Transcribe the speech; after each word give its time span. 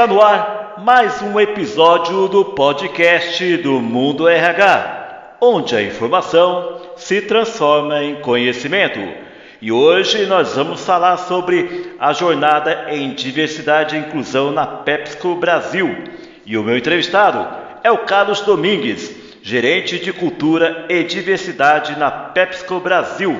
Está 0.00 0.14
no 0.14 0.22
ar 0.22 0.76
mais 0.78 1.20
um 1.20 1.38
episódio 1.38 2.26
do 2.26 2.42
podcast 2.42 3.58
do 3.58 3.82
Mundo 3.82 4.26
RH, 4.26 5.36
onde 5.38 5.76
a 5.76 5.82
informação 5.82 6.80
se 6.96 7.20
transforma 7.20 8.02
em 8.02 8.18
conhecimento. 8.22 8.98
E 9.60 9.70
hoje 9.70 10.24
nós 10.24 10.54
vamos 10.54 10.82
falar 10.86 11.18
sobre 11.18 11.94
a 11.98 12.14
jornada 12.14 12.86
em 12.88 13.12
diversidade 13.12 13.94
e 13.94 13.98
inclusão 13.98 14.50
na 14.50 14.66
PepsiCo 14.66 15.34
Brasil. 15.34 15.94
E 16.46 16.56
o 16.56 16.64
meu 16.64 16.78
entrevistado 16.78 17.46
é 17.84 17.90
o 17.90 18.06
Carlos 18.06 18.40
Domingues, 18.40 19.14
gerente 19.42 19.98
de 19.98 20.14
cultura 20.14 20.86
e 20.88 21.04
diversidade 21.04 21.98
na 21.98 22.10
PepsiCo 22.10 22.80
Brasil. 22.80 23.38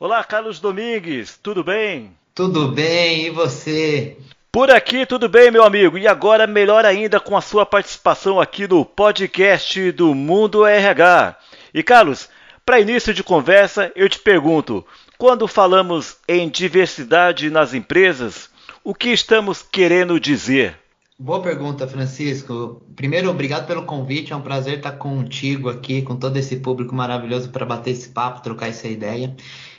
Olá, 0.00 0.24
Carlos 0.24 0.58
Domingues, 0.58 1.38
tudo 1.40 1.62
bem? 1.62 2.10
Tudo 2.34 2.66
bem, 2.72 3.26
e 3.26 3.30
você? 3.30 4.16
Por 4.58 4.72
aqui 4.72 5.06
tudo 5.06 5.28
bem, 5.28 5.52
meu 5.52 5.62
amigo, 5.62 5.96
e 5.96 6.08
agora 6.08 6.44
melhor 6.44 6.84
ainda 6.84 7.20
com 7.20 7.36
a 7.36 7.40
sua 7.40 7.64
participação 7.64 8.40
aqui 8.40 8.66
no 8.66 8.84
podcast 8.84 9.92
do 9.92 10.12
Mundo 10.16 10.66
RH. 10.66 11.36
E 11.72 11.80
Carlos, 11.80 12.28
para 12.66 12.80
início 12.80 13.14
de 13.14 13.22
conversa, 13.22 13.92
eu 13.94 14.08
te 14.08 14.18
pergunto: 14.18 14.84
quando 15.16 15.46
falamos 15.46 16.16
em 16.26 16.48
diversidade 16.48 17.50
nas 17.50 17.72
empresas, 17.72 18.50
o 18.82 18.92
que 18.92 19.10
estamos 19.10 19.62
querendo 19.62 20.18
dizer? 20.18 20.76
Boa 21.20 21.42
pergunta, 21.42 21.84
Francisco. 21.88 22.80
Primeiro, 22.94 23.28
obrigado 23.28 23.66
pelo 23.66 23.84
convite. 23.84 24.32
É 24.32 24.36
um 24.36 24.40
prazer 24.40 24.76
estar 24.76 24.92
contigo 24.92 25.68
aqui, 25.68 26.00
com 26.00 26.14
todo 26.14 26.36
esse 26.36 26.58
público 26.58 26.94
maravilhoso 26.94 27.50
para 27.50 27.66
bater 27.66 27.90
esse 27.90 28.10
papo, 28.10 28.40
trocar 28.40 28.68
essa 28.68 28.86
ideia. 28.86 29.34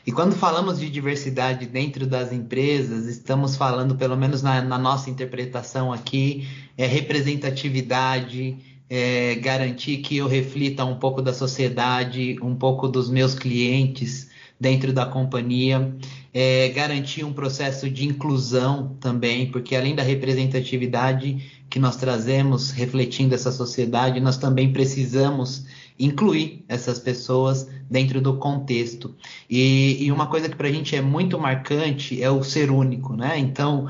E 0.05 0.12
quando 0.12 0.35
falamos 0.35 0.79
de 0.79 0.90
diversidade 0.90 1.65
dentro 1.65 2.05
das 2.05 2.34
empresas, 2.34 3.05
estamos 3.05 3.55
falando, 3.55 3.96
pelo 3.96 4.18
menos 4.18 4.41
na, 4.41 4.62
na 4.62 4.77
nossa 4.77 5.09
interpretação 5.09 5.93
aqui, 5.93 6.46
é 6.77 6.85
representatividade, 6.85 8.57
é 8.90 9.35
garantir 9.35 9.99
que 9.99 10.18
eu 10.18 10.27
reflita 10.27 10.84
um 10.84 10.99
pouco 10.99 11.21
da 11.21 11.34
sociedade, 11.34 12.37
um 12.41 12.53
pouco 12.53 12.85
dos 12.85 13.09
meus 13.09 13.34
clientes 13.34 14.29
dentro 14.60 14.91
da 14.91 15.05
companhia, 15.05 15.96
é, 16.34 16.70
garantir 16.70 17.24
um 17.24 17.32
processo 17.32 17.90
de 17.90 18.05
inclusão 18.05 18.98
também, 18.99 19.49
porque 19.52 19.76
além 19.76 19.96
da 19.96 20.04
representatividade 20.04 21.63
que 21.70 21.79
nós 21.79 21.96
trazemos 21.96 22.71
refletindo 22.71 23.34
essa 23.34 23.52
sociedade, 23.52 24.20
nós 24.20 24.37
também 24.37 24.74
precisamos 24.74 25.65
incluir 25.98 26.63
essas 26.68 26.99
pessoas 26.99 27.68
dentro 27.90 28.21
do 28.21 28.37
contexto. 28.37 29.15
E, 29.49 29.98
e 30.04 30.12
uma 30.12 30.27
coisa 30.27 30.49
que 30.49 30.55
para 30.55 30.68
a 30.68 30.71
gente 30.71 30.96
é 30.96 31.02
muito 31.02 31.40
marcante 31.40 32.21
é 32.21 32.30
o 32.30 32.43
ser 32.43 32.71
único, 32.71 33.15
né? 33.15 33.37
Então, 33.37 33.90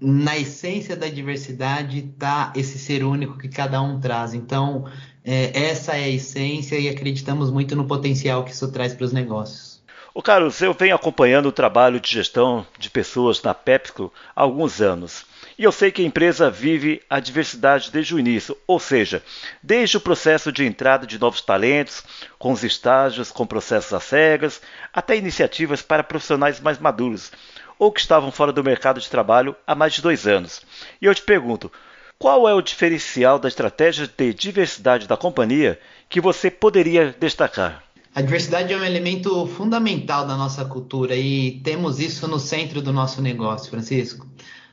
na 0.00 0.36
essência 0.36 0.96
da 0.96 1.08
diversidade 1.08 2.10
está 2.14 2.52
esse 2.54 2.78
ser 2.78 3.04
único 3.04 3.38
que 3.38 3.48
cada 3.48 3.80
um 3.80 4.00
traz. 4.00 4.34
Então, 4.34 4.84
é, 5.24 5.66
essa 5.68 5.96
é 5.96 6.04
a 6.04 6.08
essência 6.08 6.78
e 6.78 6.88
acreditamos 6.88 7.50
muito 7.50 7.74
no 7.74 7.86
potencial 7.86 8.44
que 8.44 8.52
isso 8.52 8.70
traz 8.70 8.92
para 8.94 9.04
os 9.04 9.12
negócios. 9.12 9.73
O 10.16 10.22
Carlos, 10.22 10.62
eu 10.62 10.72
venho 10.72 10.94
acompanhando 10.94 11.46
o 11.46 11.52
trabalho 11.52 11.98
de 11.98 12.08
gestão 12.08 12.64
de 12.78 12.88
pessoas 12.88 13.42
na 13.42 13.52
PepsiCo 13.52 14.12
há 14.36 14.42
alguns 14.42 14.80
anos. 14.80 15.26
E 15.58 15.64
eu 15.64 15.72
sei 15.72 15.90
que 15.90 16.02
a 16.02 16.04
empresa 16.04 16.48
vive 16.48 17.02
a 17.10 17.18
diversidade 17.18 17.90
desde 17.90 18.14
o 18.14 18.18
início, 18.20 18.56
ou 18.64 18.78
seja, 18.78 19.24
desde 19.60 19.96
o 19.96 20.00
processo 20.00 20.52
de 20.52 20.64
entrada 20.64 21.04
de 21.04 21.18
novos 21.18 21.40
talentos, 21.40 22.04
com 22.38 22.52
os 22.52 22.62
estágios, 22.62 23.32
com 23.32 23.44
processos 23.44 23.92
às 23.92 24.04
cegas, 24.04 24.62
até 24.92 25.16
iniciativas 25.16 25.82
para 25.82 26.04
profissionais 26.04 26.60
mais 26.60 26.78
maduros, 26.78 27.32
ou 27.76 27.90
que 27.90 27.98
estavam 27.98 28.30
fora 28.30 28.52
do 28.52 28.62
mercado 28.62 29.00
de 29.00 29.10
trabalho 29.10 29.56
há 29.66 29.74
mais 29.74 29.94
de 29.94 30.00
dois 30.00 30.28
anos. 30.28 30.62
E 31.02 31.06
eu 31.06 31.14
te 31.14 31.22
pergunto, 31.22 31.72
qual 32.20 32.48
é 32.48 32.54
o 32.54 32.62
diferencial 32.62 33.36
da 33.40 33.48
estratégia 33.48 34.08
de 34.16 34.32
diversidade 34.32 35.08
da 35.08 35.16
companhia 35.16 35.76
que 36.08 36.20
você 36.20 36.52
poderia 36.52 37.12
destacar? 37.18 37.83
A 38.14 38.22
diversidade 38.22 38.72
é 38.72 38.76
um 38.76 38.84
elemento 38.84 39.44
fundamental 39.44 40.24
da 40.24 40.36
nossa 40.36 40.64
cultura 40.64 41.16
e 41.16 41.60
temos 41.64 41.98
isso 41.98 42.28
no 42.28 42.38
centro 42.38 42.80
do 42.80 42.92
nosso 42.92 43.20
negócio, 43.20 43.68
Francisco. 43.68 44.24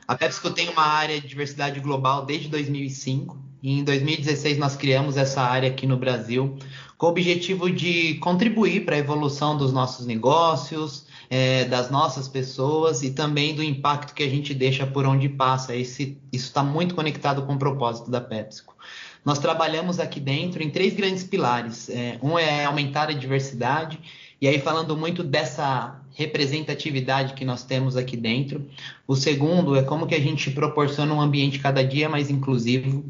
A 0.06 0.14
PepsiCo 0.14 0.50
tem 0.52 0.68
uma 0.68 0.86
área 0.86 1.20
de 1.20 1.26
diversidade 1.26 1.80
global 1.80 2.24
desde 2.24 2.48
2005 2.48 3.36
e 3.60 3.80
em 3.80 3.82
2016 3.82 4.58
nós 4.58 4.76
criamos 4.76 5.16
essa 5.16 5.42
área 5.42 5.68
aqui 5.68 5.88
no 5.88 5.96
Brasil 5.96 6.56
com 6.96 7.06
o 7.06 7.08
objetivo 7.08 7.68
de 7.68 8.14
contribuir 8.20 8.84
para 8.84 8.94
a 8.94 9.00
evolução 9.00 9.56
dos 9.56 9.72
nossos 9.72 10.06
negócios, 10.06 11.06
é, 11.28 11.64
das 11.64 11.90
nossas 11.90 12.28
pessoas 12.28 13.02
e 13.02 13.10
também 13.10 13.56
do 13.56 13.62
impacto 13.62 14.14
que 14.14 14.22
a 14.22 14.28
gente 14.28 14.54
deixa 14.54 14.86
por 14.86 15.04
onde 15.04 15.28
passa. 15.28 15.74
Esse, 15.74 16.16
isso 16.32 16.46
está 16.46 16.62
muito 16.62 16.94
conectado 16.94 17.42
com 17.42 17.54
o 17.54 17.58
propósito 17.58 18.08
da 18.08 18.20
PepsiCo. 18.20 18.76
Nós 19.24 19.38
trabalhamos 19.38 20.00
aqui 20.00 20.18
dentro 20.18 20.62
em 20.62 20.70
três 20.70 20.94
grandes 20.94 21.22
pilares. 21.22 21.88
É, 21.88 22.18
um 22.22 22.38
é 22.38 22.64
aumentar 22.64 23.08
a 23.08 23.12
diversidade, 23.12 23.98
e 24.40 24.48
aí 24.48 24.58
falando 24.58 24.96
muito 24.96 25.22
dessa 25.22 26.00
representatividade 26.14 27.34
que 27.34 27.44
nós 27.44 27.64
temos 27.64 27.96
aqui 27.96 28.16
dentro. 28.16 28.68
O 29.06 29.14
segundo 29.14 29.76
é 29.76 29.82
como 29.82 30.06
que 30.06 30.14
a 30.14 30.20
gente 30.20 30.50
proporciona 30.50 31.14
um 31.14 31.20
ambiente 31.20 31.58
cada 31.58 31.82
dia 31.84 32.08
mais 32.08 32.30
inclusivo. 32.30 33.04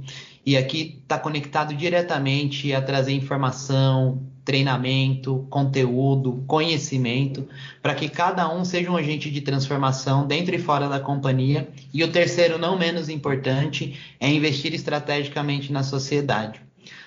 E 0.44 0.56
aqui 0.56 1.00
está 1.02 1.18
conectado 1.18 1.74
diretamente 1.74 2.72
a 2.72 2.82
trazer 2.82 3.12
informação, 3.12 4.20
treinamento, 4.44 5.46
conteúdo, 5.48 6.42
conhecimento, 6.46 7.48
para 7.80 7.94
que 7.94 8.08
cada 8.08 8.52
um 8.52 8.64
seja 8.64 8.90
um 8.90 8.96
agente 8.96 9.30
de 9.30 9.40
transformação 9.40 10.26
dentro 10.26 10.54
e 10.54 10.58
fora 10.58 10.88
da 10.88 10.98
companhia. 10.98 11.68
E 11.94 12.02
o 12.02 12.10
terceiro, 12.10 12.58
não 12.58 12.78
menos 12.78 13.08
importante, 13.08 13.98
é 14.18 14.28
investir 14.28 14.74
estrategicamente 14.74 15.72
na 15.72 15.82
sociedade. 15.82 16.60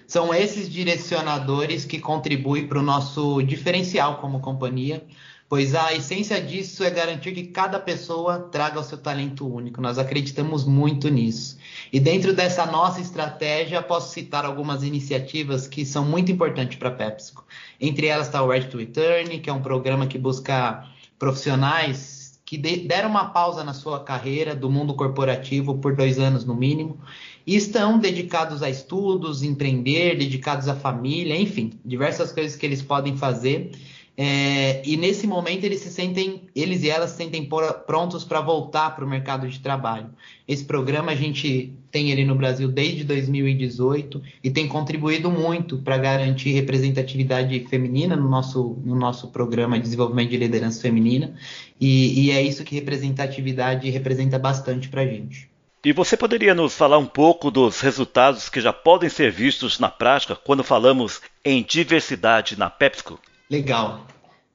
São 0.08 0.34
esses 0.34 0.70
direcionadores 0.70 1.84
que 1.84 2.00
contribuem 2.00 2.68
para 2.68 2.80
o 2.80 2.84
nosso 2.84 3.42
diferencial 3.42 4.18
como 4.18 4.40
companhia, 4.40 5.04
pois 5.48 5.76
a 5.76 5.94
essência 5.94 6.42
disso 6.42 6.84
é 6.84 6.90
garantir 6.90 7.32
que 7.32 7.44
cada 7.44 7.80
pessoa 7.80 8.40
traga 8.52 8.80
o 8.80 8.84
seu 8.84 8.98
talento 8.98 9.48
único. 9.48 9.82
Nós 9.82 9.98
acreditamos 10.00 10.66
muito 10.66 11.10
nisso. 11.10 11.58
E 11.94 12.00
dentro 12.00 12.34
dessa 12.34 12.66
nossa 12.66 13.00
estratégia, 13.00 13.82
posso 13.82 14.14
citar 14.14 14.46
algumas 14.46 14.84
iniciativas 14.84 15.68
que 15.68 15.86
são 15.86 16.04
muito 16.04 16.32
importantes 16.32 16.78
para 16.78 16.90
a 16.90 16.92
PepsiCo. 16.92 17.46
Entre 17.80 18.08
elas 18.08 18.28
está 18.28 18.42
o 18.42 18.50
Red 18.50 18.66
to 18.66 18.78
Return, 18.78 19.40
que 19.40 19.50
é 19.50 19.54
um 19.54 19.62
programa 19.62 20.08
que 20.08 20.18
busca 20.18 20.88
profissionais 21.20 22.26
que 22.46 22.58
deram 22.58 23.10
uma 23.10 23.30
pausa 23.30 23.64
na 23.64 23.74
sua 23.74 24.04
carreira 24.04 24.56
do 24.56 24.70
mundo 24.70 24.94
corporativo 24.94 25.80
por 25.80 25.96
dois 25.96 26.20
anos 26.20 26.46
no 26.46 26.54
mínimo 26.54 27.00
e 27.46 27.56
estão 27.56 27.98
dedicados 27.98 28.62
a 28.62 28.70
estudos, 28.70 29.42
empreender, 29.42 30.16
dedicados 30.16 30.68
à 30.68 30.76
família, 30.76 31.36
enfim, 31.36 31.72
diversas 31.84 32.32
coisas 32.32 32.56
que 32.56 32.66
eles 32.66 32.84
podem 32.84 33.18
fazer 33.18 33.72
é, 34.18 34.82
e 34.86 34.96
nesse 34.96 35.28
momento 35.28 35.66
eles 35.66 35.82
se 35.82 35.90
sentem, 35.90 36.44
eles 36.56 36.84
e 36.84 36.90
elas 36.90 37.10
se 37.10 37.18
sentem 37.18 37.50
prontos 37.86 38.24
para 38.24 38.40
voltar 38.40 38.96
para 38.96 39.04
o 39.04 39.08
mercado 39.08 39.48
de 39.48 39.60
trabalho. 39.60 40.10
Esse 40.48 40.64
programa 40.64 41.12
a 41.12 41.16
gente 41.16 41.74
tem 41.92 42.12
ele 42.12 42.24
no 42.24 42.36
Brasil 42.36 42.70
desde 42.70 43.04
2018 43.04 44.22
e 44.44 44.50
tem 44.50 44.68
contribuído 44.68 45.30
muito 45.30 45.80
para 45.80 45.98
garantir 45.98 46.52
representatividade 46.52 47.68
feminina 47.70 48.16
no 48.16 48.30
nosso, 48.30 48.78
no 48.86 48.96
nosso 48.96 49.30
programa 49.30 49.78
de 49.78 49.84
desenvolvimento 49.84 50.30
de 50.30 50.38
liderança 50.38 50.82
feminina. 50.82 51.36
E, 51.80 52.28
e 52.28 52.32
é 52.32 52.42
isso 52.42 52.64
que 52.64 52.76
representatividade 52.76 53.90
representa 53.90 54.40
bastante 54.40 54.88
para 54.88 55.02
a 55.02 55.06
gente. 55.06 55.50
E 55.84 55.92
você 55.92 56.16
poderia 56.16 56.56
nos 56.56 56.74
falar 56.74 56.98
um 56.98 57.06
pouco 57.06 57.52
dos 57.52 57.82
resultados 57.82 58.50
que 58.50 58.62
já 58.62 58.74
podem 58.74 59.10
ser 59.10 59.30
vistos 59.30 59.78
na 59.78 59.90
prática 59.90 60.36
quando 60.36 60.64
falamos 60.64 61.22
em 61.44 61.62
diversidade 61.62 62.58
na 62.58 62.70
PepsiCo? 62.70 63.20
Legal. 63.50 64.08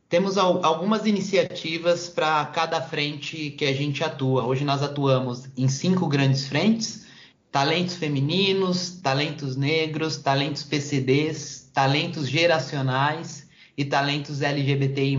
Temos 0.08 0.36
algumas 0.36 1.06
iniciativas 1.06 2.08
para 2.08 2.44
cada 2.46 2.82
frente 2.82 3.50
que 3.50 3.64
a 3.64 3.72
gente 3.72 4.02
atua. 4.02 4.44
Hoje 4.44 4.64
nós 4.64 4.82
atuamos 4.82 5.48
em 5.56 5.68
cinco 5.68 6.08
grandes 6.08 6.48
frentes: 6.48 7.06
talentos 7.52 7.94
femininos, 7.94 9.00
talentos 9.00 9.54
negros, 9.54 10.16
talentos 10.16 10.64
PCDs, 10.64 11.70
talentos 11.72 12.28
geracionais 12.28 13.48
e 13.78 13.84
talentos 13.84 14.42
LGBTI+. 14.42 15.16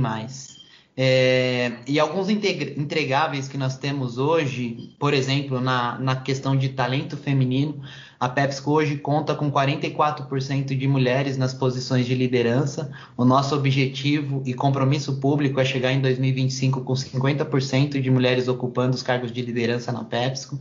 É, 0.98 1.78
e 1.88 1.98
alguns 1.98 2.28
entregáveis 2.28 3.48
que 3.48 3.58
nós 3.58 3.78
temos 3.78 4.18
hoje, 4.18 4.94
por 5.00 5.14
exemplo, 5.14 5.62
na, 5.62 5.98
na 5.98 6.18
questão 6.18 6.56
de 6.56 6.68
talento 6.68 7.16
feminino, 7.16 7.82
a 8.22 8.30
PepsiCo 8.30 8.70
hoje 8.70 8.98
conta 8.98 9.34
com 9.34 9.52
44% 9.52 10.78
de 10.78 10.88
mulheres 10.88 11.40
nas 11.40 11.56
posições 11.56 12.06
de 12.06 12.14
liderança. 12.14 12.92
O 13.18 13.26
nosso 13.26 13.56
objetivo 13.56 14.44
e 14.46 14.54
compromisso 14.54 15.20
público 15.20 15.60
é 15.60 15.66
chegar 15.66 15.92
em 15.92 16.00
2025 16.00 16.82
com 16.82 16.94
50% 16.94 18.00
de 18.00 18.12
mulheres 18.12 18.48
ocupando 18.48 18.94
os 18.94 19.02
cargos 19.02 19.32
de 19.32 19.42
liderança 19.42 19.92
na 19.92 20.04
PepsiCo. 20.04 20.60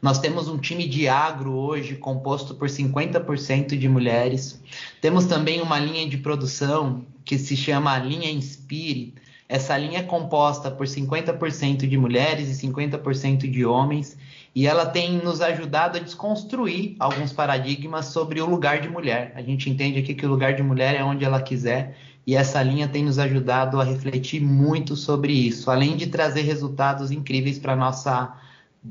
Nós 0.00 0.20
temos 0.20 0.48
um 0.48 0.56
time 0.56 0.88
de 0.88 1.06
agro 1.06 1.52
hoje 1.52 1.96
composto 1.96 2.54
por 2.54 2.66
50% 2.66 3.76
de 3.76 3.88
mulheres. 3.90 4.58
Temos 4.98 5.26
também 5.26 5.60
uma 5.60 5.78
linha 5.78 6.08
de 6.08 6.16
produção 6.16 7.04
que 7.26 7.36
se 7.36 7.54
chama 7.54 7.98
Linha 7.98 8.30
Inspire, 8.30 9.12
Essa 9.46 9.76
linha 9.76 9.98
é 9.98 10.02
composta 10.02 10.70
por 10.70 10.86
50% 10.86 11.86
de 11.86 11.98
mulheres 11.98 12.48
e 12.48 12.66
50% 12.66 13.50
de 13.50 13.66
homens, 13.66 14.16
e 14.54 14.66
ela 14.66 14.86
tem 14.86 15.18
nos 15.18 15.40
ajudado 15.40 15.98
a 15.98 16.00
desconstruir 16.00 16.96
alguns 16.98 17.32
paradigmas 17.32 18.06
sobre 18.06 18.40
o 18.40 18.46
lugar 18.46 18.80
de 18.80 18.88
mulher. 18.88 19.32
A 19.34 19.42
gente 19.42 19.70
entende 19.70 19.98
aqui 19.98 20.14
que 20.14 20.26
o 20.26 20.28
lugar 20.28 20.54
de 20.54 20.62
mulher 20.62 20.94
é 20.94 21.02
onde 21.02 21.24
ela 21.24 21.40
quiser, 21.40 21.96
e 22.26 22.36
essa 22.36 22.62
linha 22.62 22.86
tem 22.86 23.04
nos 23.04 23.18
ajudado 23.18 23.80
a 23.80 23.84
refletir 23.84 24.40
muito 24.40 24.94
sobre 24.94 25.32
isso, 25.32 25.70
além 25.70 25.96
de 25.96 26.06
trazer 26.06 26.42
resultados 26.42 27.10
incríveis 27.10 27.58
para 27.58 27.74
nossa 27.74 28.32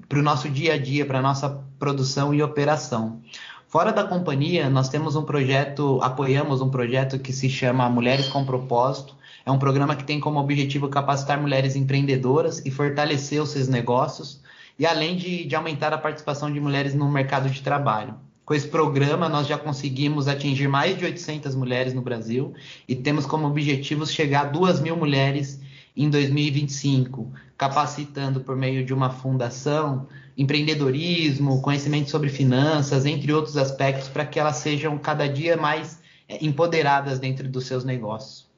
para 0.08 0.20
o 0.20 0.22
nosso 0.22 0.50
dia 0.50 0.76
a 0.76 0.78
dia, 0.78 1.06
para 1.06 1.20
a 1.20 1.22
nossa 1.22 1.64
produção 1.78 2.34
e 2.34 2.42
operação. 2.42 3.20
Fora 3.68 3.92
da 3.92 4.04
companhia, 4.04 4.70
nós 4.70 4.90
temos 4.90 5.16
um 5.16 5.24
projeto, 5.24 6.00
apoiamos 6.02 6.62
um 6.62 6.70
projeto 6.70 7.20
que 7.20 7.32
se 7.32 7.50
chama 7.50 7.90
Mulheres 7.90 8.28
com 8.28 8.46
Propósito. 8.46 9.16
É 9.46 9.52
um 9.52 9.58
programa 9.58 9.96
que 9.96 10.04
tem 10.04 10.20
como 10.20 10.40
objetivo 10.40 10.90
capacitar 10.90 11.40
mulheres 11.40 11.76
empreendedoras 11.76 12.62
e 12.66 12.72
fortalecer 12.72 13.42
os 13.42 13.50
seus 13.50 13.68
negócios, 13.68 14.41
e 14.82 14.86
além 14.88 15.16
de, 15.16 15.44
de 15.44 15.56
aumentar 15.56 15.94
a 15.94 15.98
participação 16.00 16.52
de 16.52 16.60
mulheres 16.60 16.96
no 16.96 17.08
mercado 17.08 17.48
de 17.48 17.62
trabalho. 17.62 18.16
Com 18.44 18.56
esse 18.56 18.68
programa, 18.68 19.30
nós 19.30 19.46
já 19.46 19.56
conseguimos 19.56 20.28
atingir 20.28 20.68
mais 20.68 20.98
de 20.98 21.06
800 21.06 21.54
mulheres 21.54 21.94
no 21.94 22.02
Brasil 22.02 22.56
e 22.88 22.96
temos 22.96 23.28
como 23.28 23.46
objetivo 23.46 24.08
chegar 24.08 24.42
a 24.42 24.50
2 24.50 24.80
mil 24.80 24.98
mulheres 24.98 25.62
em 25.96 26.10
2025, 26.10 27.32
capacitando 27.56 28.42
por 28.42 28.56
meio 28.56 28.84
de 28.84 28.92
uma 28.92 29.12
fundação 29.12 30.08
empreendedorismo, 30.36 31.62
conhecimento 31.62 32.10
sobre 32.10 32.30
finanças, 32.30 33.06
entre 33.06 33.32
outros 33.32 33.58
aspectos, 33.58 34.08
para 34.08 34.26
que 34.26 34.40
elas 34.40 34.56
sejam 34.56 34.98
cada 34.98 35.30
dia 35.30 35.56
mais 35.56 36.02
é, 36.28 36.44
empoderadas 36.44 37.20
dentro 37.20 37.48
dos 37.48 37.68
seus 37.68 37.84
negócios. 37.84 38.50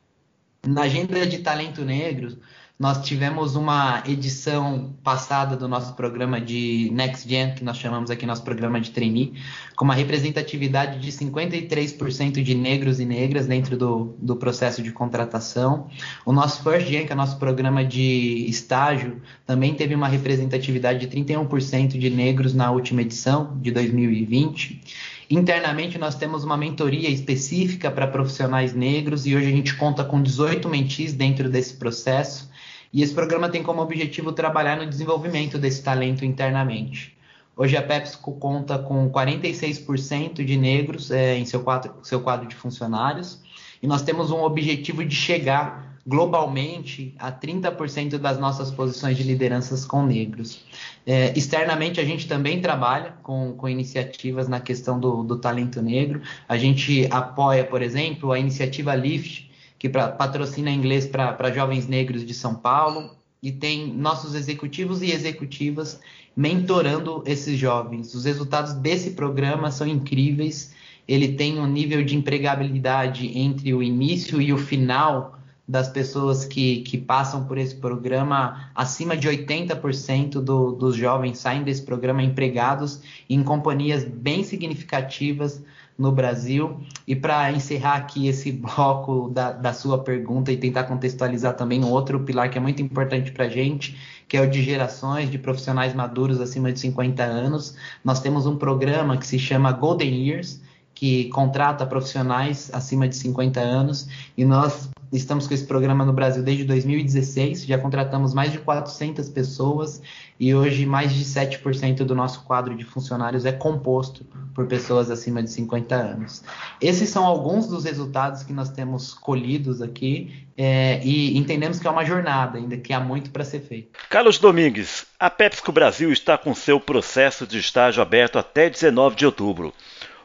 Na 0.65 0.83
agenda 0.83 1.27
de 1.27 1.39
talento 1.39 1.83
negro, 1.83 2.37
nós 2.79 3.05
tivemos 3.05 3.55
uma 3.55 4.03
edição 4.05 4.95
passada 5.03 5.55
do 5.55 5.67
nosso 5.67 5.93
programa 5.93 6.41
de 6.41 6.89
Next 6.91 7.29
Gen, 7.29 7.53
que 7.53 7.63
nós 7.63 7.77
chamamos 7.77 8.09
aqui 8.09 8.25
nosso 8.25 8.43
programa 8.43 8.81
de 8.81 8.89
trainee, 8.89 9.33
com 9.75 9.85
uma 9.85 9.93
representatividade 9.93 10.99
de 10.99 11.11
53% 11.11 12.41
de 12.41 12.55
negros 12.55 12.99
e 12.99 13.05
negras 13.05 13.45
dentro 13.45 13.77
do, 13.77 14.15
do 14.17 14.35
processo 14.35 14.81
de 14.81 14.91
contratação. 14.91 15.87
O 16.25 16.33
nosso 16.33 16.63
First 16.63 16.87
Gen, 16.87 17.05
que 17.05 17.13
é 17.13 17.15
nosso 17.15 17.37
programa 17.37 17.85
de 17.85 18.45
estágio, 18.49 19.21
também 19.45 19.75
teve 19.75 19.93
uma 19.93 20.07
representatividade 20.07 21.05
de 21.05 21.15
31% 21.15 21.97
de 21.97 22.09
negros 22.09 22.55
na 22.55 22.71
última 22.71 23.01
edição 23.01 23.55
de 23.61 23.71
2020. 23.71 24.81
Internamente, 25.29 25.97
nós 25.97 26.15
temos 26.15 26.43
uma 26.43 26.57
mentoria 26.57 27.09
específica 27.09 27.89
para 27.89 28.07
profissionais 28.07 28.73
negros 28.73 29.25
e 29.25 29.35
hoje 29.35 29.47
a 29.47 29.51
gente 29.51 29.75
conta 29.75 30.03
com 30.03 30.21
18 30.21 30.67
mentis 30.69 31.13
dentro 31.13 31.49
desse 31.49 31.75
processo. 31.75 32.51
E 32.91 33.01
esse 33.01 33.13
programa 33.13 33.49
tem 33.49 33.63
como 33.63 33.81
objetivo 33.81 34.31
trabalhar 34.31 34.77
no 34.77 34.85
desenvolvimento 34.85 35.57
desse 35.57 35.81
talento 35.81 36.23
internamente. 36.25 37.17
Hoje 37.55 37.77
a 37.77 37.81
PepsiCo 37.81 38.33
conta 38.33 38.79
com 38.79 39.09
46% 39.09 40.43
de 40.43 40.57
negros 40.57 41.11
é, 41.11 41.37
em 41.37 41.45
seu 41.45 41.61
quadro, 41.61 41.93
seu 42.01 42.19
quadro 42.21 42.47
de 42.47 42.55
funcionários 42.55 43.39
e 43.81 43.87
nós 43.87 44.01
temos 44.01 44.31
um 44.31 44.41
objetivo 44.41 45.05
de 45.05 45.15
chegar 45.15 45.92
globalmente 46.05 47.15
a 47.17 47.31
30% 47.31 48.17
das 48.17 48.37
nossas 48.37 48.69
posições 48.69 49.15
de 49.15 49.23
lideranças 49.23 49.85
com 49.85 50.05
negros. 50.05 50.65
É, 51.05 51.37
externamente, 51.37 51.99
a 51.99 52.05
gente 52.05 52.27
também 52.27 52.61
trabalha 52.61 53.13
com, 53.23 53.53
com 53.53 53.69
iniciativas 53.69 54.49
na 54.49 54.59
questão 54.59 54.99
do, 54.99 55.23
do 55.23 55.37
talento 55.37 55.81
negro. 55.81 56.21
A 56.47 56.57
gente 56.57 57.07
apoia, 57.09 57.63
por 57.63 57.81
exemplo, 57.81 58.33
a 58.33 58.39
iniciativa 58.39 58.93
LIFT, 58.93 59.49
que 59.79 59.87
pra, 59.87 60.09
patrocina 60.09 60.69
inglês 60.69 61.07
para 61.07 61.51
jovens 61.51 61.87
negros 61.87 62.25
de 62.25 62.33
São 62.33 62.53
Paulo, 62.55 63.11
e 63.41 63.51
tem 63.51 63.93
nossos 63.93 64.35
executivos 64.35 65.01
e 65.01 65.11
executivas 65.11 65.99
mentorando 66.35 67.23
esses 67.25 67.57
jovens. 67.59 68.13
Os 68.13 68.25
resultados 68.25 68.73
desse 68.73 69.11
programa 69.11 69.69
são 69.69 69.85
incríveis. 69.85 70.73
Ele 71.05 71.33
tem 71.33 71.59
um 71.59 71.67
nível 71.67 72.03
de 72.03 72.15
empregabilidade 72.15 73.37
entre 73.37 73.73
o 73.73 73.83
início 73.83 74.41
e 74.41 74.53
o 74.53 74.57
final 74.57 75.37
das 75.67 75.87
pessoas 75.87 76.45
que, 76.45 76.81
que 76.81 76.97
passam 76.97 77.45
por 77.45 77.57
esse 77.57 77.75
programa, 77.75 78.69
acima 78.75 79.15
de 79.15 79.29
80% 79.29 80.41
do, 80.41 80.73
dos 80.73 80.95
jovens 80.95 81.37
saem 81.37 81.63
desse 81.63 81.81
programa 81.81 82.21
empregados 82.21 83.01
em 83.29 83.41
companhias 83.41 84.03
bem 84.03 84.43
significativas 84.43 85.63
no 85.97 86.11
Brasil. 86.11 86.81
E 87.07 87.15
para 87.15 87.51
encerrar 87.51 87.95
aqui 87.95 88.27
esse 88.27 88.51
bloco 88.53 89.29
da, 89.29 89.51
da 89.51 89.73
sua 89.73 89.99
pergunta 89.99 90.51
e 90.51 90.57
tentar 90.57 90.83
contextualizar 90.83 91.55
também 91.55 91.83
um 91.83 91.91
outro 91.91 92.19
pilar 92.19 92.49
que 92.49 92.57
é 92.57 92.61
muito 92.61 92.81
importante 92.81 93.31
para 93.31 93.45
a 93.45 93.49
gente, 93.49 93.97
que 94.27 94.35
é 94.35 94.41
o 94.41 94.49
de 94.49 94.61
gerações 94.61 95.31
de 95.31 95.37
profissionais 95.37 95.93
maduros 95.93 96.41
acima 96.41 96.73
de 96.73 96.79
50 96.79 97.23
anos, 97.23 97.75
nós 98.03 98.19
temos 98.19 98.45
um 98.45 98.57
programa 98.57 99.17
que 99.17 99.25
se 99.25 99.39
chama 99.39 99.71
Golden 99.71 100.27
Years, 100.27 100.61
que 101.03 101.25
contrata 101.25 101.85
profissionais 101.85 102.69
acima 102.71 103.09
de 103.09 103.17
50 103.17 103.59
anos 103.59 104.07
e 104.37 104.45
nós 104.45 104.89
estamos 105.11 105.45
com 105.45 105.53
esse 105.53 105.65
programa 105.65 106.05
no 106.05 106.13
Brasil 106.13 106.41
desde 106.41 106.63
2016, 106.63 107.65
já 107.65 107.77
contratamos 107.77 108.33
mais 108.33 108.53
de 108.53 108.59
400 108.59 109.27
pessoas 109.27 110.01
e 110.39 110.55
hoje 110.55 110.85
mais 110.85 111.13
de 111.13 111.25
7% 111.25 112.05
do 112.05 112.15
nosso 112.15 112.45
quadro 112.45 112.73
de 112.73 112.85
funcionários 112.85 113.43
é 113.43 113.51
composto 113.51 114.25
por 114.55 114.65
pessoas 114.65 115.11
acima 115.11 115.43
de 115.43 115.51
50 115.51 115.93
anos. 115.93 116.41
Esses 116.79 117.09
são 117.09 117.25
alguns 117.25 117.67
dos 117.67 117.83
resultados 117.83 118.43
que 118.43 118.53
nós 118.53 118.69
temos 118.69 119.13
colhidos 119.13 119.81
aqui 119.81 120.47
é, 120.55 121.01
e 121.03 121.37
entendemos 121.37 121.79
que 121.79 121.87
é 121.87 121.89
uma 121.89 122.05
jornada, 122.05 122.57
ainda 122.57 122.77
que 122.77 122.93
há 122.93 122.99
muito 123.01 123.29
para 123.29 123.43
ser 123.43 123.59
feito. 123.59 123.89
Carlos 124.09 124.39
Domingues, 124.39 125.05
a 125.19 125.29
PepsiCo 125.29 125.73
Brasil 125.73 126.13
está 126.13 126.37
com 126.37 126.55
seu 126.55 126.79
processo 126.79 127.45
de 127.45 127.59
estágio 127.59 128.01
aberto 128.01 128.39
até 128.39 128.69
19 128.69 129.17
de 129.17 129.25
outubro. 129.25 129.73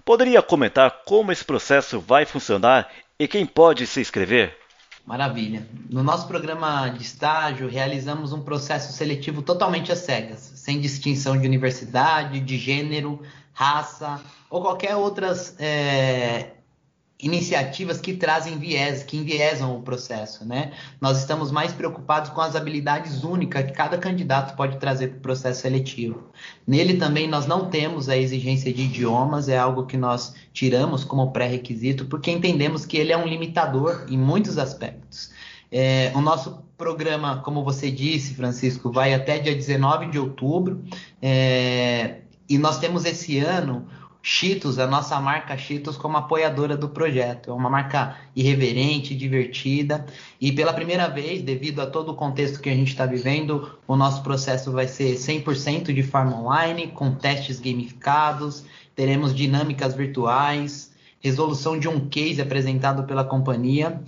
Poderia 0.08 0.40
comentar 0.40 1.02
como 1.04 1.30
esse 1.30 1.44
processo 1.44 2.00
vai 2.00 2.24
funcionar 2.24 2.88
e 3.18 3.28
quem 3.28 3.44
pode 3.44 3.86
se 3.86 4.00
inscrever? 4.00 4.56
Maravilha. 5.04 5.68
No 5.90 6.02
nosso 6.02 6.26
programa 6.26 6.88
de 6.88 7.02
estágio, 7.02 7.68
realizamos 7.68 8.32
um 8.32 8.40
processo 8.40 8.90
seletivo 8.90 9.42
totalmente 9.42 9.92
às 9.92 9.98
cegas, 9.98 10.38
sem 10.54 10.80
distinção 10.80 11.38
de 11.38 11.46
universidade, 11.46 12.40
de 12.40 12.56
gênero, 12.56 13.20
raça 13.52 14.18
ou 14.48 14.62
qualquer 14.62 14.96
outras 14.96 15.54
é, 15.60 16.52
iniciativas 17.20 18.00
que 18.00 18.14
trazem 18.14 18.58
viés, 18.58 19.02
que 19.02 19.16
enviesam 19.16 19.76
o 19.76 19.82
processo, 19.82 20.44
né? 20.44 20.72
Nós 21.00 21.18
estamos 21.18 21.50
mais 21.50 21.72
preocupados 21.72 22.30
com 22.30 22.40
as 22.40 22.54
habilidades 22.54 23.24
únicas 23.24 23.64
que 23.66 23.72
cada 23.72 23.98
candidato 23.98 24.54
pode 24.54 24.78
trazer 24.78 25.08
para 25.08 25.18
o 25.18 25.20
processo 25.20 25.62
seletivo. 25.62 26.28
Nele 26.64 26.94
também 26.94 27.26
nós 27.26 27.44
não 27.46 27.68
temos 27.68 28.08
a 28.08 28.16
exigência 28.16 28.72
de 28.72 28.82
idiomas, 28.82 29.48
é 29.48 29.58
algo 29.58 29.84
que 29.84 29.96
nós 29.96 30.34
tiramos 30.52 31.02
como 31.02 31.32
pré-requisito, 31.32 32.06
porque 32.06 32.30
entendemos 32.30 32.86
que 32.86 32.96
ele 32.96 33.12
é 33.12 33.16
um 33.16 33.26
limitador 33.26 34.06
em 34.08 34.16
muitos 34.16 34.56
aspectos. 34.56 35.30
É, 35.72 36.12
o 36.14 36.20
nosso 36.20 36.62
programa, 36.78 37.38
como 37.38 37.64
você 37.64 37.90
disse, 37.90 38.34
Francisco, 38.34 38.92
vai 38.92 39.12
até 39.12 39.38
dia 39.38 39.54
19 39.54 40.06
de 40.06 40.18
outubro, 40.20 40.84
é, 41.20 42.18
e 42.48 42.56
nós 42.56 42.78
temos 42.78 43.04
esse 43.04 43.38
ano 43.38 43.86
Cheetos, 44.30 44.78
a 44.78 44.86
nossa 44.86 45.18
marca 45.18 45.56
Cheetos, 45.56 45.96
como 45.96 46.18
apoiadora 46.18 46.76
do 46.76 46.90
projeto. 46.90 47.50
É 47.50 47.54
uma 47.54 47.70
marca 47.70 48.14
irreverente, 48.36 49.14
divertida. 49.16 50.04
E 50.38 50.52
pela 50.52 50.74
primeira 50.74 51.08
vez, 51.08 51.40
devido 51.40 51.80
a 51.80 51.86
todo 51.86 52.12
o 52.12 52.14
contexto 52.14 52.60
que 52.60 52.68
a 52.68 52.74
gente 52.74 52.88
está 52.88 53.06
vivendo, 53.06 53.78
o 53.86 53.96
nosso 53.96 54.22
processo 54.22 54.70
vai 54.70 54.86
ser 54.86 55.14
100% 55.14 55.94
de 55.94 56.02
forma 56.02 56.36
online, 56.36 56.88
com 56.88 57.14
testes 57.14 57.58
gamificados, 57.58 58.66
teremos 58.94 59.34
dinâmicas 59.34 59.94
virtuais, 59.94 60.92
resolução 61.20 61.78
de 61.78 61.88
um 61.88 62.06
case 62.06 62.42
apresentado 62.42 63.04
pela 63.04 63.24
companhia, 63.24 63.98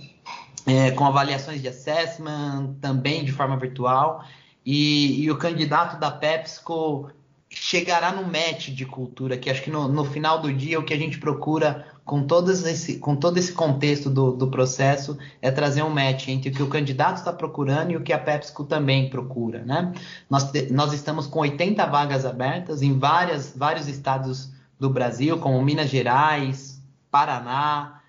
é, 0.67 0.91
com 0.91 1.03
avaliações 1.03 1.63
de 1.63 1.67
assessment, 1.67 2.75
também 2.79 3.25
de 3.25 3.31
forma 3.31 3.57
virtual. 3.57 4.23
E, 4.63 5.23
e 5.23 5.31
o 5.31 5.37
candidato 5.37 5.99
da 5.99 6.11
PepsiCo 6.11 7.09
chegará 7.53 8.13
no 8.13 8.23
match 8.23 8.69
de 8.69 8.85
cultura, 8.85 9.37
que 9.37 9.49
acho 9.49 9.61
que 9.61 9.69
no, 9.69 9.87
no 9.87 10.05
final 10.05 10.41
do 10.41 10.53
dia 10.53 10.79
o 10.79 10.83
que 10.83 10.93
a 10.93 10.97
gente 10.97 11.19
procura 11.19 11.85
com, 12.05 12.23
todos 12.23 12.65
esse, 12.65 12.97
com 12.97 13.15
todo 13.15 13.37
esse 13.37 13.51
contexto 13.51 14.09
do, 14.09 14.31
do 14.31 14.49
processo 14.49 15.17
é 15.41 15.51
trazer 15.51 15.83
um 15.83 15.89
match 15.89 16.29
entre 16.29 16.49
o 16.49 16.53
que 16.53 16.63
o 16.63 16.69
candidato 16.69 17.17
está 17.17 17.33
procurando 17.33 17.91
e 17.91 17.97
o 17.97 18.01
que 18.01 18.13
a 18.13 18.17
PepsiCo 18.17 18.63
também 18.63 19.09
procura. 19.09 19.63
Né? 19.65 19.93
Nós, 20.29 20.49
nós 20.71 20.93
estamos 20.93 21.27
com 21.27 21.39
80 21.39 21.85
vagas 21.87 22.25
abertas 22.25 22.81
em 22.81 22.97
várias, 22.97 23.53
vários 23.55 23.87
estados 23.87 24.49
do 24.79 24.89
Brasil, 24.89 25.37
como 25.37 25.61
Minas 25.61 25.89
Gerais, 25.89 26.81
Paraná, 27.11 28.01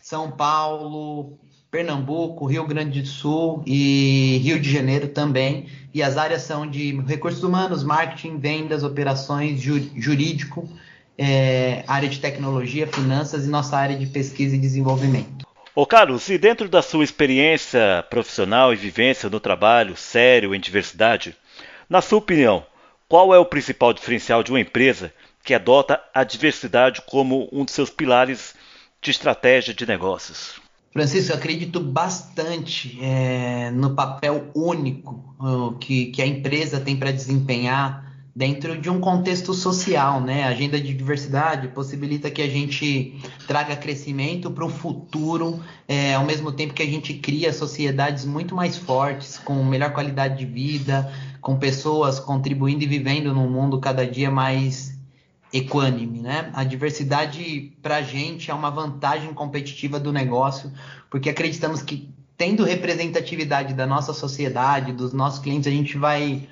São 0.00 0.30
Paulo, 0.30 1.38
Pernambuco, 1.70 2.46
Rio 2.46 2.66
Grande 2.66 3.02
do 3.02 3.08
Sul 3.08 3.62
e 3.66 4.40
Rio 4.42 4.60
de 4.60 4.72
Janeiro 4.72 5.08
também. 5.08 5.66
E 5.92 6.02
as 6.02 6.16
áreas 6.16 6.42
são 6.42 6.66
de 6.66 6.98
recursos 7.02 7.42
humanos, 7.42 7.82
marketing, 7.82 8.38
vendas, 8.38 8.82
operações, 8.82 9.60
jurídico, 9.60 10.68
é, 11.18 11.84
área 11.86 12.08
de 12.08 12.20
tecnologia, 12.20 12.86
finanças 12.86 13.46
e 13.46 13.48
nossa 13.48 13.76
área 13.76 13.96
de 13.96 14.06
pesquisa 14.06 14.54
e 14.54 14.58
desenvolvimento. 14.58 15.46
Ô 15.74 15.84
Carlos, 15.84 16.30
e 16.30 16.38
dentro 16.38 16.68
da 16.68 16.80
sua 16.80 17.04
experiência 17.04 18.02
profissional 18.08 18.72
e 18.72 18.76
vivência 18.76 19.28
no 19.28 19.38
trabalho 19.38 19.94
sério 19.96 20.54
em 20.54 20.60
diversidade, 20.60 21.36
na 21.88 22.00
sua 22.00 22.18
opinião, 22.18 22.64
qual 23.08 23.34
é 23.34 23.38
o 23.38 23.44
principal 23.44 23.92
diferencial 23.92 24.42
de 24.42 24.50
uma 24.50 24.60
empresa 24.60 25.12
que 25.44 25.54
adota 25.54 26.02
a 26.14 26.24
diversidade 26.24 27.02
como 27.06 27.48
um 27.52 27.64
de 27.64 27.72
seus 27.72 27.90
pilares 27.90 28.54
de 29.00 29.10
estratégia 29.10 29.74
de 29.74 29.86
negócios? 29.86 30.65
Francisco, 30.96 31.30
eu 31.30 31.36
acredito 31.36 31.78
bastante 31.78 32.98
é, 33.02 33.70
no 33.70 33.94
papel 33.94 34.46
único 34.54 35.22
que, 35.78 36.06
que 36.06 36.22
a 36.22 36.26
empresa 36.26 36.80
tem 36.80 36.96
para 36.96 37.10
desempenhar 37.10 38.14
dentro 38.34 38.80
de 38.80 38.88
um 38.88 38.98
contexto 38.98 39.52
social, 39.52 40.22
né? 40.22 40.44
A 40.44 40.48
agenda 40.48 40.80
de 40.80 40.94
diversidade 40.94 41.68
possibilita 41.68 42.30
que 42.30 42.40
a 42.40 42.48
gente 42.48 43.14
traga 43.46 43.76
crescimento 43.76 44.50
para 44.50 44.64
o 44.64 44.70
futuro, 44.70 45.60
é, 45.86 46.14
ao 46.14 46.24
mesmo 46.24 46.50
tempo 46.50 46.72
que 46.72 46.82
a 46.82 46.86
gente 46.86 47.12
cria 47.12 47.52
sociedades 47.52 48.24
muito 48.24 48.54
mais 48.54 48.78
fortes, 48.78 49.36
com 49.36 49.62
melhor 49.62 49.92
qualidade 49.92 50.38
de 50.38 50.46
vida, 50.46 51.12
com 51.42 51.58
pessoas 51.58 52.18
contribuindo 52.18 52.84
e 52.84 52.86
vivendo 52.86 53.34
num 53.34 53.50
mundo 53.50 53.78
cada 53.80 54.06
dia 54.06 54.30
mais 54.30 54.95
equânime, 55.56 56.20
né? 56.20 56.50
A 56.54 56.64
diversidade 56.64 57.72
para 57.82 57.96
a 57.96 58.02
gente 58.02 58.50
é 58.50 58.54
uma 58.54 58.70
vantagem 58.70 59.32
competitiva 59.32 59.98
do 59.98 60.12
negócio, 60.12 60.70
porque 61.10 61.30
acreditamos 61.30 61.82
que 61.82 62.10
tendo 62.36 62.64
representatividade 62.64 63.72
da 63.72 63.86
nossa 63.86 64.12
sociedade, 64.12 64.92
dos 64.92 65.12
nossos 65.12 65.38
clientes, 65.38 65.66
a 65.66 65.70
gente 65.74 65.96
vai 65.96 66.46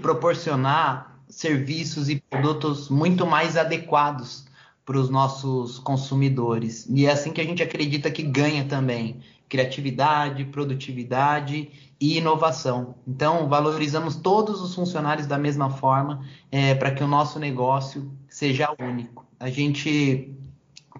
proporcionar 0.00 1.18
serviços 1.28 2.08
e 2.08 2.22
produtos 2.30 2.88
muito 2.88 3.26
mais 3.26 3.56
adequados 3.56 4.46
para 4.86 4.96
os 4.96 5.10
nossos 5.10 5.78
consumidores. 5.78 6.86
E 6.88 7.06
é 7.06 7.10
assim 7.10 7.32
que 7.32 7.40
a 7.40 7.44
gente 7.44 7.62
acredita 7.62 8.10
que 8.10 8.22
ganha 8.22 8.64
também 8.64 9.20
criatividade, 9.48 10.44
produtividade 10.44 11.87
e 12.00 12.18
inovação. 12.18 12.94
Então, 13.06 13.48
valorizamos 13.48 14.16
todos 14.16 14.60
os 14.60 14.74
funcionários 14.74 15.26
da 15.26 15.38
mesma 15.38 15.70
forma 15.70 16.24
é, 16.50 16.74
para 16.74 16.92
que 16.92 17.02
o 17.02 17.08
nosso 17.08 17.38
negócio 17.38 18.10
seja 18.28 18.74
único. 18.78 19.26
A 19.40 19.50
gente 19.50 20.32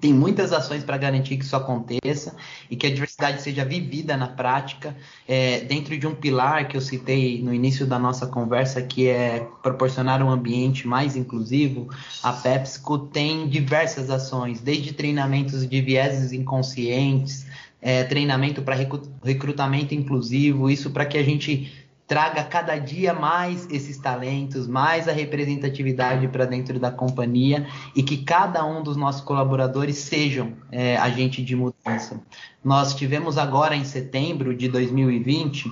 tem 0.00 0.12
muitas 0.12 0.52
ações 0.52 0.84
para 0.84 0.96
garantir 0.96 1.36
que 1.36 1.44
isso 1.44 1.56
aconteça 1.56 2.36
e 2.70 2.76
que 2.76 2.86
a 2.86 2.90
diversidade 2.90 3.42
seja 3.42 3.64
vivida 3.64 4.16
na 4.16 4.28
prática, 4.28 4.96
é, 5.26 5.60
dentro 5.60 5.96
de 5.98 6.06
um 6.06 6.14
pilar 6.14 6.68
que 6.68 6.76
eu 6.76 6.80
citei 6.80 7.42
no 7.42 7.52
início 7.52 7.86
da 7.86 7.98
nossa 7.98 8.26
conversa, 8.26 8.80
que 8.82 9.08
é 9.08 9.46
proporcionar 9.62 10.22
um 10.22 10.30
ambiente 10.30 10.86
mais 10.86 11.16
inclusivo. 11.16 11.88
A 12.22 12.32
PepsiCo 12.32 12.98
tem 12.98 13.48
diversas 13.48 14.10
ações, 14.10 14.60
desde 14.60 14.92
treinamentos 14.92 15.68
de 15.68 15.80
vieses 15.80 16.32
inconscientes, 16.32 17.46
é, 17.80 18.04
treinamento 18.04 18.62
para 18.62 18.76
recrutamento 19.22 19.94
inclusivo, 19.94 20.70
isso 20.70 20.90
para 20.90 21.06
que 21.06 21.16
a 21.16 21.22
gente 21.22 21.72
traga 22.08 22.42
cada 22.42 22.78
dia 22.78 23.12
mais 23.12 23.68
esses 23.70 23.98
talentos, 23.98 24.66
mais 24.66 25.06
a 25.06 25.12
representatividade 25.12 26.26
para 26.28 26.46
dentro 26.46 26.80
da 26.80 26.90
companhia 26.90 27.66
e 27.94 28.02
que 28.02 28.16
cada 28.16 28.64
um 28.64 28.82
dos 28.82 28.96
nossos 28.96 29.20
colaboradores 29.20 29.98
sejam 29.98 30.54
é, 30.72 30.96
agente 30.96 31.44
de 31.44 31.54
mudança. 31.54 32.18
Nós 32.64 32.94
tivemos 32.94 33.36
agora 33.36 33.76
em 33.76 33.84
setembro 33.84 34.56
de 34.56 34.68
2020 34.68 35.70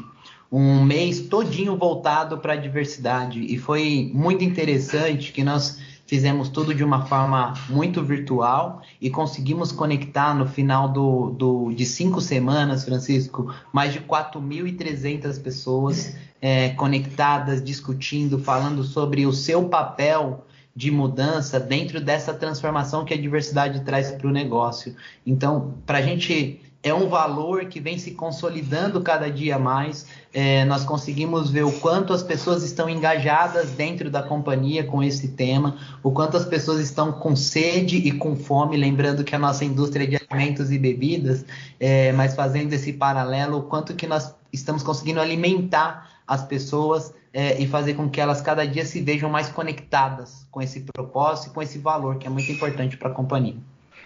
um 0.53 0.85
mês 0.85 1.21
todinho 1.21 1.77
voltado 1.77 2.39
para 2.39 2.53
a 2.53 2.57
diversidade 2.57 3.41
e 3.41 3.59
foi 3.59 4.11
muito 4.15 4.45
interessante 4.45 5.33
que 5.33 5.43
nós 5.43 5.81
fizemos 6.07 6.49
tudo 6.49 6.73
de 6.73 6.85
uma 6.85 7.05
forma 7.07 7.55
muito 7.69 8.03
virtual 8.03 8.83
e 9.01 9.11
conseguimos 9.11 9.73
conectar 9.73 10.35
no 10.35 10.47
final 10.47 10.89
do, 10.89 11.31
do 11.31 11.73
de 11.73 11.85
cinco 11.85 12.21
semanas, 12.21 12.85
Francisco, 12.85 13.53
mais 13.73 13.93
de 13.93 14.01
4.300 14.01 15.43
pessoas 15.43 16.17
é, 16.41 16.71
conectadas, 16.71 17.63
discutindo, 17.63 18.39
falando 18.39 18.85
sobre 18.85 19.27
o 19.27 19.33
seu 19.33 19.69
papel 19.69 20.45
de 20.75 20.91
mudança 20.91 21.59
dentro 21.59 22.01
dessa 22.01 22.35
transformação 22.35 23.05
que 23.05 23.15
a 23.15 23.17
diversidade 23.17 23.81
traz 23.81 24.11
para 24.11 24.27
o 24.27 24.31
negócio. 24.31 24.95
Então, 25.27 25.75
para 25.87 25.99
a 25.99 26.03
gente 26.03 26.61
é 26.87 26.95
um 26.95 27.09
valor 27.09 27.65
que 27.65 27.81
vem 27.81 27.99
se 27.99 28.13
consolidando 28.13 29.01
cada 29.01 29.29
dia 29.29 29.59
mais. 29.59 30.07
É, 30.33 30.65
nós 30.67 30.85
conseguimos 30.85 31.51
ver 31.51 31.65
o 31.65 31.73
quanto 31.81 32.13
as 32.13 32.23
pessoas 32.23 32.63
estão 32.63 32.89
engajadas 32.89 33.73
dentro 33.73 34.09
da 34.09 34.23
companhia 34.23 34.85
com 34.85 35.03
esse 35.03 35.29
tema, 35.29 35.77
o 36.01 36.13
quanto 36.13 36.37
as 36.37 36.45
pessoas 36.45 36.79
estão 36.79 37.11
com 37.11 37.35
sede 37.35 37.97
e 37.97 38.13
com 38.13 38.37
fome, 38.37 38.77
lembrando 38.77 39.25
que 39.25 39.35
a 39.35 39.39
nossa 39.39 39.65
indústria 39.65 40.07
de 40.07 40.17
alimentos 40.17 40.71
e 40.71 40.79
bebidas, 40.79 41.45
é, 41.81 42.13
mas 42.13 42.37
fazendo 42.37 42.73
esse 42.73 42.93
paralelo, 42.93 43.59
o 43.59 43.63
quanto 43.63 43.93
que 43.93 44.07
nós 44.07 44.33
estamos 44.53 44.85
conseguindo 44.85 45.21
alimentar 45.21 46.09
as 46.25 46.45
pessoas 46.45 47.13
é, 47.35 47.61
e 47.61 47.67
fazer 47.67 47.95
com 47.95 48.09
que 48.09 48.21
elas 48.21 48.41
cada 48.41 48.65
dia 48.65 48.87
se 48.87 49.01
vejam 49.01 49.29
mais 49.29 49.49
conectadas 49.49 50.47
com 50.53 50.63
esse 50.63 50.83
propósito 50.83 51.51
e 51.51 51.55
com 51.55 51.61
esse 51.61 51.79
valor 51.79 52.17
que 52.17 52.29
é 52.29 52.31
muito 52.31 52.53
importante 52.53 52.97
para 52.97 53.09
a 53.09 53.13
companhia. 53.13 53.57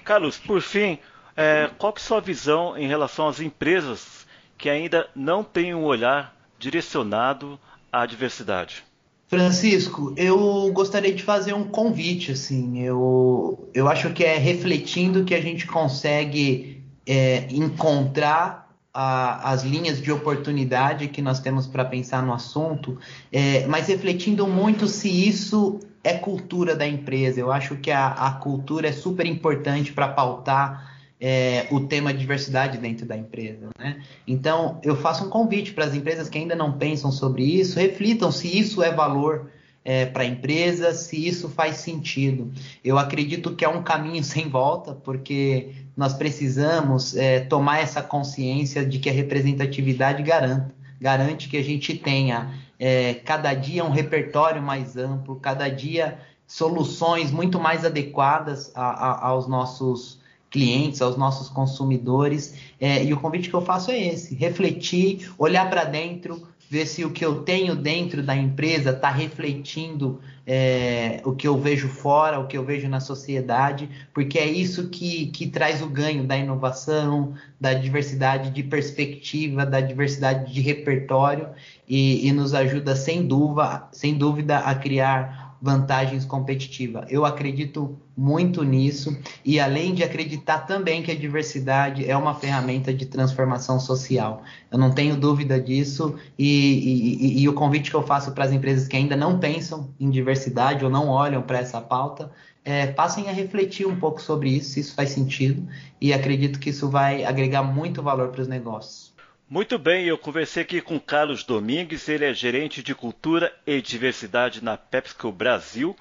Carlos, 0.02 0.38
por 0.38 0.62
fim, 0.62 0.99
é, 1.37 1.70
qual 1.78 1.92
que 1.92 2.00
é 2.00 2.02
a 2.02 2.06
sua 2.06 2.20
visão 2.20 2.76
em 2.76 2.87
relação 2.87 3.28
às 3.28 3.40
empresas 3.40 4.26
que 4.56 4.68
ainda 4.68 5.08
não 5.14 5.42
têm 5.42 5.75
um 5.75 5.84
olhar 5.84 6.37
direcionado 6.58 7.58
à 7.92 8.04
diversidade? 8.04 8.84
Francisco, 9.28 10.12
eu 10.16 10.72
gostaria 10.72 11.14
de 11.14 11.22
fazer 11.22 11.52
um 11.52 11.64
convite, 11.64 12.32
assim, 12.32 12.80
eu, 12.80 13.70
eu 13.72 13.88
acho 13.88 14.10
que 14.10 14.25
é 14.25 14.37
refletindo 14.37 15.25
que 15.25 15.34
a 15.34 15.40
gente 15.40 15.68
consegue 15.68 16.82
é, 17.06 17.46
encontrar 17.50 18.68
a, 18.92 19.52
as 19.52 19.62
linhas 19.62 20.02
de 20.02 20.10
oportunidade 20.10 21.06
que 21.08 21.22
nós 21.22 21.38
temos 21.38 21.66
para 21.66 21.84
pensar 21.84 22.25
no 22.25 22.32
assunto, 22.32 22.99
é, 23.32 23.66
mas 23.66 23.87
refletindo 23.87 24.46
muito 24.49 24.88
se 24.88 25.08
isso 25.08 25.78
é 26.02 26.14
cultura 26.14 26.75
da 26.75 26.87
empresa. 26.87 27.40
Eu 27.40 27.52
acho 27.52 27.76
que 27.76 27.90
a, 27.90 28.08
a 28.08 28.32
cultura 28.32 28.88
é 28.88 28.92
super 28.92 29.26
importante 29.26 29.92
para 29.92 30.08
pautar 30.08 31.00
é, 31.20 31.66
o 31.70 31.80
tema 31.80 32.14
diversidade 32.14 32.78
dentro 32.78 33.04
da 33.04 33.16
empresa. 33.16 33.68
Né? 33.78 34.02
Então, 34.26 34.80
eu 34.82 34.96
faço 34.96 35.26
um 35.26 35.28
convite 35.28 35.72
para 35.72 35.84
as 35.84 35.94
empresas 35.94 36.28
que 36.28 36.38
ainda 36.38 36.54
não 36.54 36.72
pensam 36.72 37.12
sobre 37.12 37.44
isso, 37.44 37.78
reflitam 37.78 38.32
se 38.32 38.58
isso 38.58 38.82
é 38.82 38.90
valor 38.90 39.50
é, 39.84 40.06
para 40.06 40.22
a 40.22 40.26
empresa, 40.26 40.94
se 40.94 41.26
isso 41.26 41.48
faz 41.48 41.76
sentido. 41.76 42.50
Eu 42.82 42.98
acredito 42.98 43.54
que 43.54 43.64
é 43.64 43.68
um 43.68 43.82
caminho 43.82 44.22
sem 44.24 44.48
volta, 44.48 44.94
porque 44.94 45.72
nós 45.96 46.14
precisamos 46.14 47.14
é, 47.14 47.40
tomar 47.40 47.80
essa 47.80 48.02
consciência 48.02 48.84
de 48.84 48.98
que 48.98 49.10
a 49.10 49.12
representatividade 49.12 50.22
garante, 50.22 50.74
garante 50.98 51.48
que 51.48 51.56
a 51.56 51.62
gente 51.62 51.96
tenha 51.96 52.54
é, 52.78 53.14
cada 53.14 53.52
dia 53.52 53.84
um 53.84 53.90
repertório 53.90 54.62
mais 54.62 54.96
amplo, 54.96 55.36
cada 55.36 55.68
dia 55.68 56.18
soluções 56.46 57.30
muito 57.30 57.60
mais 57.60 57.84
adequadas 57.84 58.72
a, 58.74 58.82
a, 58.82 59.28
aos 59.28 59.46
nossos 59.46 60.19
clientes, 60.50 61.00
aos 61.00 61.16
nossos 61.16 61.49
consumidores. 61.49 62.54
É, 62.80 63.04
e 63.04 63.12
o 63.12 63.21
convite 63.21 63.49
que 63.49 63.54
eu 63.54 63.62
faço 63.62 63.90
é 63.90 63.99
esse: 63.99 64.35
refletir, 64.35 65.30
olhar 65.38 65.71
para 65.71 65.85
dentro, 65.85 66.47
ver 66.69 66.87
se 66.87 67.04
o 67.04 67.11
que 67.11 67.25
eu 67.25 67.42
tenho 67.42 67.75
dentro 67.75 68.23
da 68.23 68.37
empresa 68.37 68.90
está 68.90 69.11
refletindo 69.11 70.21
é, 70.47 71.21
o 71.25 71.33
que 71.33 71.47
eu 71.47 71.59
vejo 71.59 71.88
fora, 71.88 72.38
o 72.38 72.47
que 72.47 72.57
eu 72.57 72.64
vejo 72.64 72.88
na 72.88 73.00
sociedade, 73.00 73.88
porque 74.12 74.38
é 74.38 74.47
isso 74.47 74.88
que, 74.88 75.26
que 75.26 75.47
traz 75.47 75.83
o 75.83 75.88
ganho 75.88 76.25
da 76.25 76.37
inovação, 76.37 77.35
da 77.61 77.75
diversidade 77.75 78.50
de 78.50 78.62
perspectiva, 78.62 79.66
da 79.66 79.80
diversidade 79.80 80.52
de 80.52 80.61
repertório 80.61 81.49
e, 81.88 82.26
e 82.26 82.33
nos 82.33 82.54
ajuda 82.54 82.97
sem 82.97 83.26
dúvida, 83.26 83.88
sem 83.92 84.14
dúvida 84.14 84.59
a 84.59 84.75
criar 84.75 85.39
vantagens 85.61 86.25
competitivas. 86.25 87.05
Eu 87.09 87.25
acredito 87.25 87.99
muito 88.17 88.62
nisso 88.62 89.17
e 89.45 89.61
além 89.61 89.95
de 89.95 90.02
acreditar 90.02 90.61
também 90.61 91.02
que 91.02 91.11
a 91.11 91.14
diversidade 91.14 92.09
é 92.09 92.17
uma 92.17 92.35
ferramenta 92.35 92.93
de 92.93 93.07
transformação 93.07 93.79
social. 93.79 94.43
Eu 94.71 94.79
não 94.79 94.90
tenho 94.90 95.17
dúvida 95.17 95.61
disso 95.61 96.17
e, 96.38 97.38
e, 97.38 97.43
e 97.43 97.49
o 97.49 97.52
convite 97.52 97.90
que 97.90 97.97
eu 97.97 98.02
faço 98.02 98.33
para 98.33 98.45
as 98.45 98.52
empresas 98.52 98.88
que 98.88 98.97
ainda 98.97 99.17
não 99.17 99.38
pensam 99.38 99.90
em 99.99 100.09
diversidade 100.09 100.85
ou 100.85 100.90
não 100.90 101.09
olham 101.09 101.43
para 101.43 101.59
essa 101.59 101.81
pauta 101.81 102.31
é, 102.64 102.87
passem 102.88 103.29
a 103.29 103.33
refletir 103.33 103.87
um 103.87 103.97
pouco 103.97 104.21
sobre 104.21 104.50
isso, 104.50 104.71
se 104.71 104.81
isso 104.81 104.95
faz 104.95 105.11
sentido 105.11 105.67
e 106.00 106.12
acredito 106.12 106.59
que 106.59 106.71
isso 106.71 106.88
vai 106.88 107.25
agregar 107.25 107.62
muito 107.62 108.02
valor 108.02 108.29
para 108.29 108.43
os 108.43 108.49
negócios. 108.49 109.10
Muito 109.50 109.76
bem, 109.80 110.04
eu 110.04 110.16
conversei 110.16 110.62
aqui 110.62 110.80
com 110.80 111.00
Carlos 111.00 111.42
Domingues, 111.42 112.09
ele 112.09 112.25
é 112.25 112.33
gerente 112.33 112.85
de 112.85 112.95
cultura 112.95 113.52
e 113.66 113.83
diversidade 113.83 114.62
na 114.62 114.76
PepsiCo 114.76 115.33
Brasil. 115.33 115.97